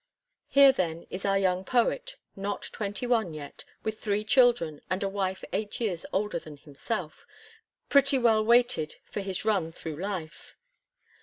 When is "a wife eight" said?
5.03-5.79